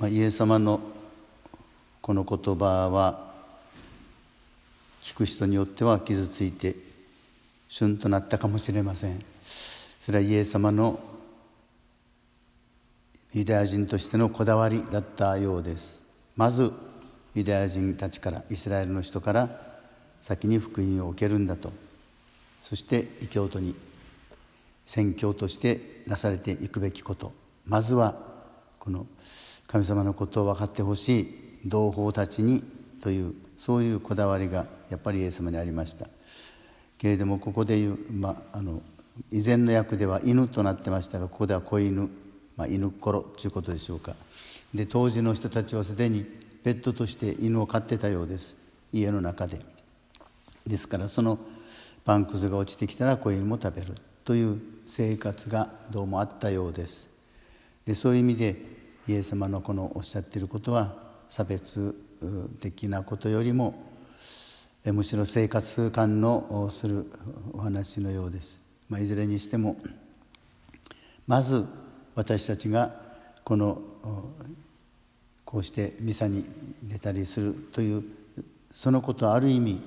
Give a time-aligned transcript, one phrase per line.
[0.00, 0.80] まあ、イエス様の
[2.00, 3.34] この言葉は
[5.02, 6.74] 聞く人によっては傷ついて
[7.68, 9.22] 旬となったかもしれません。
[9.44, 10.98] それはイエス様の
[13.34, 16.02] ユダヤ人としてのこだわりだったようです。
[16.34, 16.72] まず
[17.34, 19.50] ユダヤ人たちからイスラエルの人から
[20.22, 21.70] 先に福音を受けるんだと。
[22.62, 23.74] そして異教徒に
[24.86, 27.34] 宣教としてなされていくべきこと。
[27.66, 28.16] まずは
[28.78, 29.06] この
[29.70, 31.34] 神様のことを分かってほしい
[31.64, 32.64] 同胞たちに
[33.00, 36.08] というそういうこだわりがやっぱりイエス様にありました。
[36.98, 38.82] けれどもここでいう、まあ、あの
[39.30, 42.10] 以前の訳では犬となってましたがここでは子犬、
[42.56, 44.16] まあ、犬っころということでしょうか。
[44.74, 46.24] で当時の人たちはすでに
[46.64, 48.56] ペットとして犬を飼ってたようです。
[48.92, 49.60] 家の中で。
[50.66, 51.38] ですからその
[52.04, 53.94] パンくずが落ちてきたら子犬も食べる
[54.24, 57.08] という生活がどうもあったようです。
[57.86, 58.79] でそういう意味で
[59.10, 60.94] イエス様のこのおっしゃっていることは
[61.28, 61.96] 差別
[62.60, 63.74] 的なことよりも
[64.84, 67.10] むしろ生活感のする
[67.52, 69.76] お話のようです、まあ、いずれにしても
[71.26, 71.66] まず
[72.14, 72.94] 私たちが
[73.42, 73.82] この
[75.44, 76.44] こうしてミサに
[76.84, 78.04] 出たりするという
[78.72, 79.82] そのことはある意味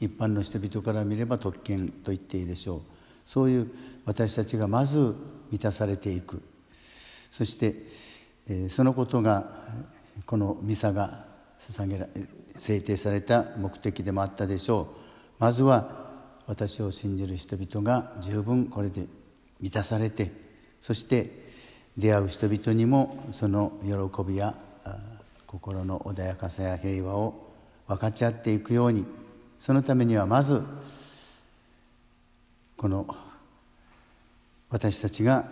[0.00, 2.80] 一般の人々から見れば特権と言っていいでしょう。
[3.24, 3.70] そういう
[4.04, 5.14] 私たちがまず
[5.52, 6.42] 満たされていく。
[7.30, 7.74] そして
[8.68, 9.50] そのことが
[10.26, 11.24] このミサが
[11.58, 12.06] 捧げら
[12.56, 14.86] 制定された目的でもあったでしょう。
[15.38, 16.04] まずは
[16.46, 19.06] 私を信じる人々が十分これで
[19.60, 20.30] 満たされて
[20.80, 21.44] そして
[21.96, 24.54] 出会う人々にもその喜びや
[25.46, 27.50] 心の穏やかさや平和を
[27.86, 29.06] 分かち合っていくように
[29.58, 30.62] そのためにはまず
[32.76, 33.06] この
[34.68, 35.46] 私たちが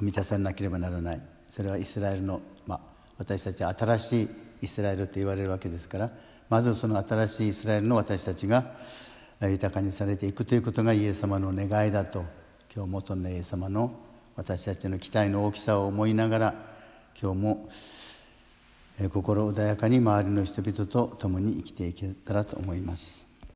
[0.00, 1.31] 満たされなければならない。
[1.52, 2.80] それはイスラエルの、まあ、
[3.18, 4.28] 私たちは新しい
[4.62, 6.10] イスラエルと言われるわけですから
[6.48, 8.72] まずその新しいイスラエルの私たちが
[9.38, 12.24] 豊かにされていくということがイエス様の願いだと
[12.74, 13.92] 今日元のイエス様の
[14.34, 16.54] 私たちの期待の大きさを思いながら
[17.20, 17.68] 今日も
[19.12, 23.31] 心穏やかに周りの人々と共に生きていけたらと思います。